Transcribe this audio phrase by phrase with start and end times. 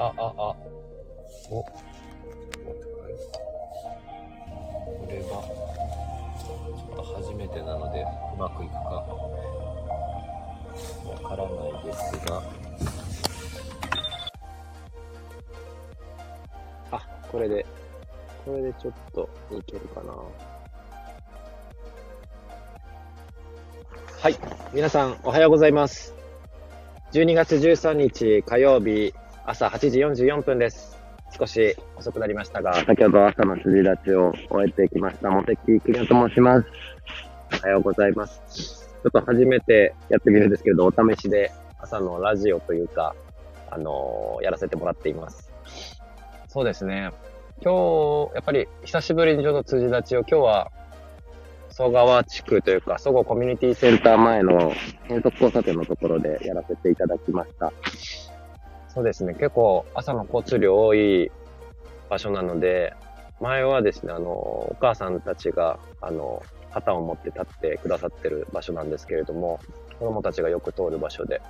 [0.00, 0.54] あ、あ、あ。
[1.50, 1.60] お。
[1.60, 1.72] こ
[5.10, 5.42] れは、
[6.38, 8.78] ちょっと初めてなので、うまくいくか、
[11.04, 12.40] わからないですが。
[16.92, 17.00] あ、
[17.32, 17.66] これで、
[18.44, 20.12] これでちょっといけるかな。
[24.20, 24.38] はい。
[24.72, 26.14] 皆さん、おはようございます。
[27.10, 29.12] 12月13日火曜日、
[29.50, 30.98] 朝8時44分です。
[31.38, 35.30] 少し遅くなりましたが、先ほど朝の釣り立ちを終えてきました。
[35.30, 36.66] 茂木邦夫と申します。
[37.62, 38.90] おはようございます。
[39.02, 43.14] ちょっと初めてやってみるんですけれど、お試しで朝のラジオというか、
[43.70, 45.50] あのーやらせてもらっています。
[46.48, 47.10] そうですね。
[47.62, 50.70] 今日、やっぱり久しぶりにちょっと辻立ちを、今日は、
[51.70, 54.74] 曽川地区というか、曽郷コミュニティセンター前の
[55.04, 57.72] 変則交差点のところでやらせていただきました。
[58.98, 59.34] そうですね。
[59.34, 61.30] 結構朝の交通量多い
[62.10, 62.94] 場所なので、
[63.40, 69.60] 前はですね、あの、お母さんたちが、あの、旗を持って立ってくださってる場所なんですけれども、
[70.00, 71.40] 子供たちがよく通る場所で、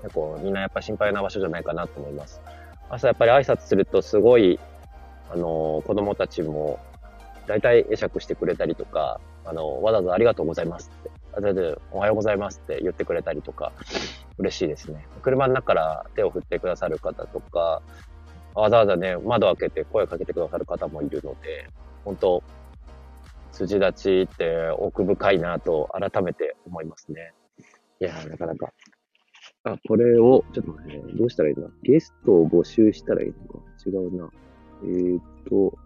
[0.00, 2.40] 結構みんなやっぱ心配な場所じゃないかなと思います。
[2.88, 4.58] 朝やっぱり挨拶するとすごい、
[5.30, 6.80] あの、子供たちも、
[7.46, 13.72] 大体会釈してくれたりとか、あの、わざわざありがとうございますって、あだだおはようございますって言ってくれたりとか、
[14.38, 15.06] 嬉しいですね。
[15.22, 17.82] 車の中から手を振ってくださる方とか、
[18.54, 21.68] わざわざね、窓開けて声をかけてくださる方もいるので、
[22.04, 22.42] 本当
[23.52, 27.32] 辻立ちって奥深いなと改めて思いますね。
[28.00, 28.72] いやー、なかなか。
[29.64, 33.60] あ、これを、ちょっと待ってね、どうしたらいいんだゲストを募集したらいいのか？
[33.86, 34.30] 違うな。
[34.84, 35.78] えーっと、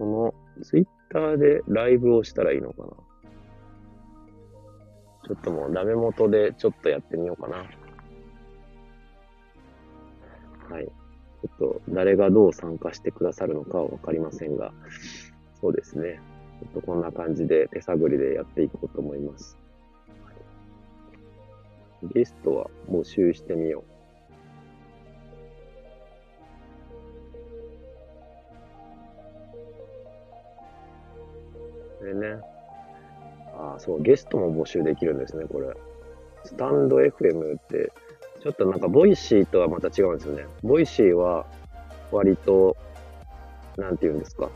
[0.00, 2.88] このツイッターでライブをしたらいいのかな
[5.28, 7.58] ちょっともうダメ元でちょっとやってみようかな。
[10.74, 10.86] はい。
[10.86, 14.72] ちょっと誰がどう参加してくださるのかはわかりませんが、
[15.60, 16.18] そうですね。
[16.60, 19.58] ちょっとこんな感じで手探りでやっていこうと思います。
[22.14, 23.99] ゲストは募集してみよう。
[32.10, 32.42] これね。
[33.54, 35.68] ああ、そう、ゲストも募集できるんですね、これ。
[36.44, 37.92] stand.fm って、
[38.42, 40.46] ちょっとなんか、 Voicy とはまた違うんですよね。
[40.62, 41.46] Voicy は、
[42.10, 42.76] 割と、
[43.76, 44.50] なんて言うんですか。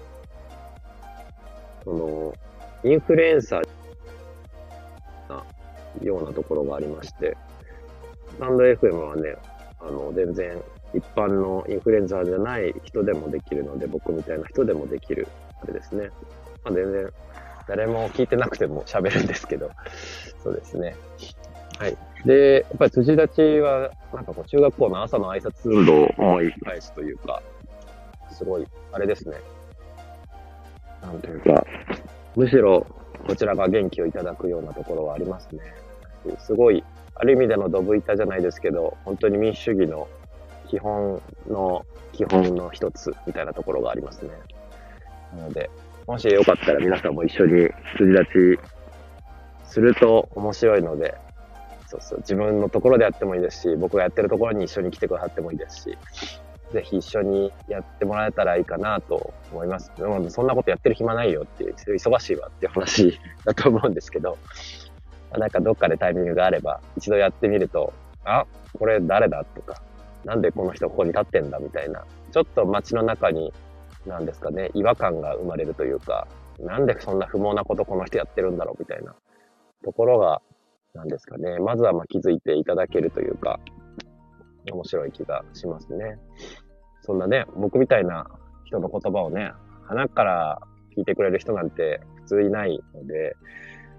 [1.84, 2.34] その、
[2.82, 3.68] インフルエンサー
[5.28, 5.44] な
[6.02, 7.36] ようなところがありまして、
[8.30, 9.36] スタンド FM はね、
[9.80, 10.60] あの、全然、
[10.94, 15.28] 一般のインフルエンサーじゃない人でもできるので、僕みたいな人でもできる、
[15.60, 16.08] あれですね。
[16.64, 17.10] まあ、全然、
[17.68, 19.70] 誰も聞いてなくても喋るんですけど、
[20.42, 20.96] そうですね。
[21.78, 21.96] はい。
[22.24, 27.42] で、やっぱり辻立ちは、なんかこう、中学校の朝の挨拶運動を思い返すというか、
[28.30, 29.36] すごい、あれですね。
[31.02, 31.66] なんというか、
[32.36, 32.86] むしろ、
[33.26, 35.60] こちらが元気をいただくようなところはありますね。
[36.38, 40.08] すごい、ある意味でのドブ板じゃないですけど、本当に民主主義の
[40.68, 44.30] 基本の基本の一つみたいなところがありますね。
[45.36, 45.70] なので、
[46.06, 48.58] もしよかったら皆さんも一緒に筋立
[49.66, 51.14] ちすると面白いので、
[51.86, 55.98] そうそう、自分のところでやってもいいですし、僕がやってるところに一緒に来てくださってもいいですし、
[56.72, 59.92] ぜひ一緒にやってもらえたらいいかなと思います。
[59.96, 64.36] でもそんなことやってる暇ないよっていう、忙しいわっていう話だと思うんですけど、
[65.32, 67.92] なんかどっかでタイミングがあれば、一度やってみると、
[68.24, 68.44] あ、
[68.78, 69.82] これ誰だとか、
[70.24, 73.52] なんでこの人ここに立ってんだみたいな、ちょっと街の中に
[74.06, 76.26] なんですかね、違和感が生まれるというか、
[76.60, 79.14] なんでそんな不毛なことこの人やってるんだろうみたいな。
[79.84, 80.40] ところが、
[80.94, 83.60] なんですかね、まずはまあ気づいていただけるというか、
[84.72, 86.18] 面白い気がしますね。
[87.02, 88.26] そんなね、僕みたいな
[88.64, 89.52] 人の言葉をね、
[89.84, 90.60] 鼻から
[90.96, 93.36] 聞いてくれる人なんて普通いないので、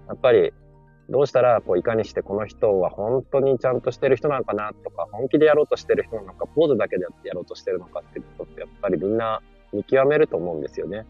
[0.08, 0.52] やっぱり
[1.08, 9.40] どうしたら、こう、いかにしてこの人は本当にちゃんとしてる人なのかなとか、本気でやろうとしてる人なのか、ポーズだけでやってやろうとしてるのかってことって、やっぱりみんな
[9.72, 10.98] 見極めると思うんですよね。
[10.98, 11.06] やっ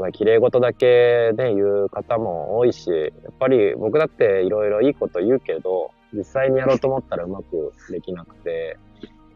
[0.00, 8.78] ぱり綺麗事だけね、言う方も多いし、やっぱり僕だっていろいろいいこと言うけど、実際にやろうと思ったらうまくできなくて、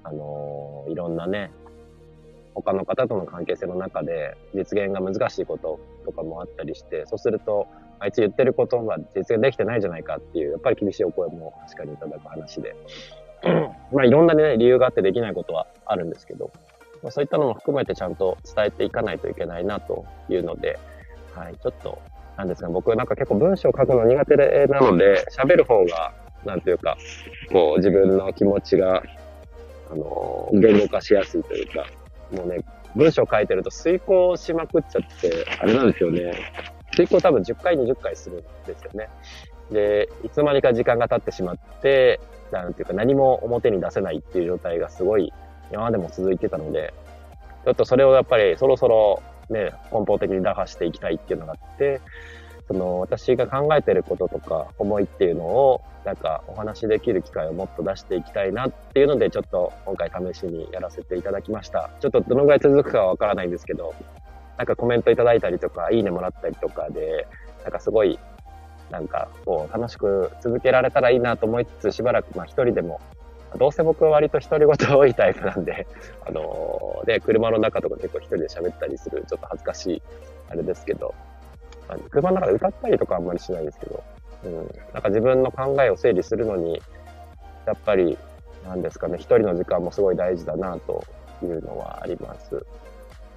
[0.02, 1.50] あのいろんなね、
[2.54, 7.66] 他の方との関係性の中で実現が難しいこととかもあったりして、そうすると、
[7.98, 12.74] あいつ言ってることが実現できてないじゃないかっていう、やっぱり厳しいお声も確かにいただく話で。
[13.92, 16.50] まあいろんなね、理由があってできないことはあるんですけど、
[17.02, 20.78] まあ、そういったのも含めてちゃんと伝えていかないといけないなというので、
[21.34, 21.98] はい、ちょっと
[22.36, 24.36] なんですが、僕なんか結構文章を書くの苦手
[24.66, 26.14] なので、喋る方が、
[26.44, 26.96] なんていうか、
[27.52, 29.02] こう自分の気持ちが、
[29.90, 31.86] あの、言語化しやすいというか、
[32.32, 32.64] もうね、
[32.96, 36.32] 文章書いてると遂行しまくっちゃって、あれなんですよね。
[36.94, 39.08] 遂行多分10回、20回するんですよね。
[39.70, 42.20] で、いつの間にか時間が経ってしまって、
[42.50, 45.32] なんていうか何も表に出せないっていう状態がすごい
[45.70, 46.92] 今までも続いてたので、
[47.64, 52.00] ちょっとそれをやっぱりそろそろね、根本的に打破していきたいっていうのがあって、
[52.68, 61.90] その私が考えてることとか思いっていうのをなんかお話しできる機会をもっと出していきたいなっていうのでちょっと今回試しにやらせていただきました。
[62.00, 63.92] ちょっとどのぐらい続くかはわからないんですけど、
[64.56, 67.26] なんかコメントいただいたりとか、いいねもらったりとかで、
[67.64, 68.18] なんかすごい
[68.90, 73.00] なんかこう楽しく続けられたらいいなと思いつつしばらくまあ一人でも
[73.58, 75.86] どうせ僕は割と独り言多いタイプなんで、
[76.26, 80.02] あのー、で、車の中とか結構一人で喋ったりする、ちょっと恥ずかしい、
[80.48, 81.14] あれですけど、
[81.88, 84.02] あの車の中で歌ったりとかあんまりしないんですけど、
[84.44, 84.54] うん、
[84.92, 86.80] なんか自分の考えを整理するのに、
[87.66, 88.16] やっぱり、
[88.64, 91.04] なんですかね、一人の時間もすごい大事だなと
[91.42, 92.64] いうのはあります。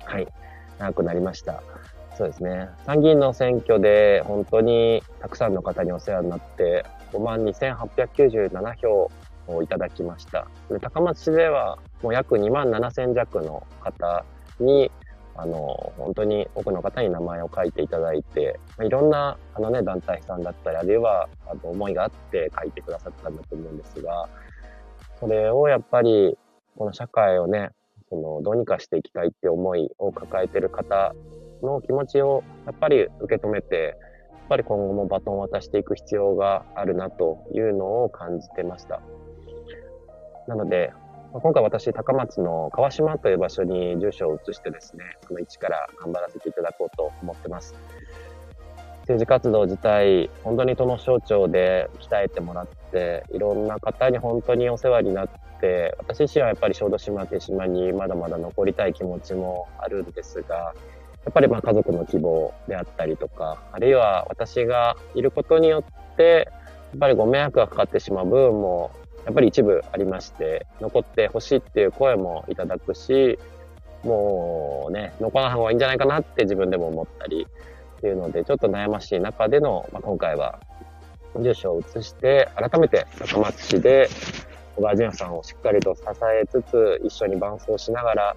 [0.06, 0.28] はい。
[0.80, 1.64] 長くなりました。
[2.16, 2.70] そうですね。
[2.86, 9.12] 参議院の選挙で本当にたくさんの方にお世話になって、5万2897票
[9.48, 10.48] をいただきました。
[10.70, 14.26] で高松市ではもう約2万7千弱の方
[14.60, 14.92] に、
[15.36, 24.30] あの、本当に多くの方に名前を書いていただいて、いろんな、あのね、団体さんだったり、あるいは、あの、思いがあって書いてくださったんだと思うんですが、
[25.20, 26.38] それをやっぱり、
[26.78, 27.72] この社会をね、
[28.10, 31.16] その、どうにかしていきたいって思いを抱えてる方
[31.64, 33.98] の気持ちを、やっぱり受け止めて、
[34.30, 39.02] やっぱり今後もバトンを渡していく必要があるなというのを感じてました。
[40.48, 40.94] なので、
[41.34, 47.74] 今回私、高松の川島という場所に住所を移してですね、この一から頑張らせていただこうと思ってます。
[49.02, 55.30] 政治活動自体、本当に都の省庁で鍛えてもらって、いろんな方に本当にお世話になっ
[55.60, 66.50] て、私自身はやっぱり小豆島、手島にまだまだ残りたい気持ちもあるんですが、やっぱりまあ家族の希望であったりとか、あるいは私がいることによって、
[66.92, 68.92] やっぱりご迷惑がかかってしまう部分も
[69.26, 73.40] やっぱり一部ありまして、残ってほしいっていう声もいただくし、
[74.04, 77.48] もうね、残らない方がいいんじゃないかなって自分でも思ったり
[77.98, 80.60] っていうので、ちょっと悩ましい中での、まあ、今回は
[81.40, 84.10] 住所を移して、改めて高松市で
[84.76, 86.02] 小川淳さんをしっかりと支
[86.42, 88.36] えつつ、一緒に伴走しながら、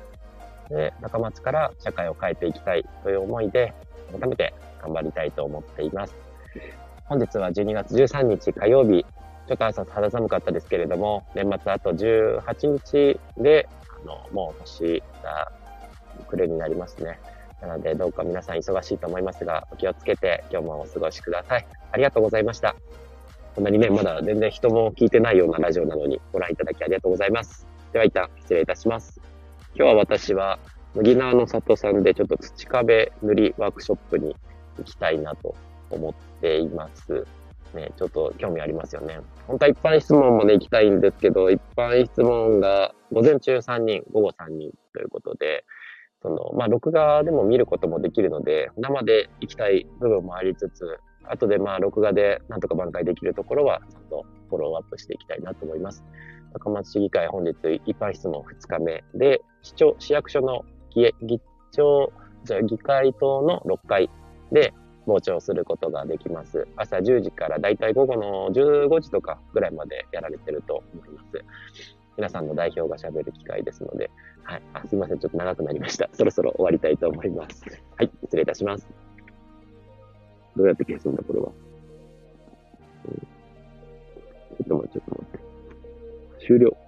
[0.68, 3.74] で、高松から社会を変えていきたいという思いで、
[4.18, 6.14] 改めて頑張りたいと思っています。
[7.06, 9.04] 本日は12月13日火曜日、
[9.46, 13.69] ちょっと朝肌寒かったですけれども、年末あと18日で、
[14.02, 15.52] あの、もう年が
[16.28, 17.19] 暮れになりますね。
[17.62, 21.66] なので、どうか皆さん忙しいと思いますが、お気をつけて今日もお過ごしください。
[21.93, 22.76] ありがとうございました。
[23.54, 27.66] こんなにね、まだ全然人も聞いてないようなラジオなのにご覧いただきありがとうございます。
[27.92, 29.20] では一旦失礼いたします。
[29.75, 30.58] 今日は私は、
[30.94, 34.34] 麦縄の里さんでちょっと土壁塗りワークショップに
[34.78, 35.54] 行きたいなと
[35.90, 37.26] 思っています。
[37.74, 39.20] ね、ちょっと興味ありますよね。
[39.46, 45.64] 本当は一般質問もね、行きたいんですけど、一般質問が午前中3人、午後3人ということで、
[46.22, 56.04] その、まあ、録画でも見ることもできるので、生で行きたい部分もありつつ、後でまあ、録画でなんとか挽回できるところは、ちゃんとフォローアップしていきたいなと思います。
[56.54, 57.54] 高松市議会本日
[57.85, 61.40] 一般質問2日目で、市長、市役所の議議
[61.73, 62.12] 長、
[62.44, 64.11] じゃ議会棟の6階
[64.52, 64.73] で、
[65.06, 66.66] 傍聴することができます。
[66.76, 71.44] 朝10時からだいたい午後の15時とかぐらいまでやられてると思います。
[72.16, 74.10] 皆さんの代表が喋る機会ですので、
[74.42, 74.62] はい。
[74.75, 75.18] あ、すいません。
[75.18, 76.08] ちょっと長くなりました。
[76.12, 77.64] そろそろ終わりたいと思います。
[77.96, 78.10] はい。
[78.22, 78.88] 失礼いたします。
[80.56, 81.46] どうやって消すんだ、これは。
[84.56, 86.46] ちょっと待って、ちょっと待って。
[86.46, 86.86] 終了。